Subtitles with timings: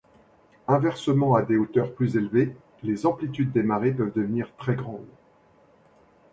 [0.67, 5.05] Inversement à des hauteurs plus élevées, les amplitudes des marées peuvent devenir très grandes.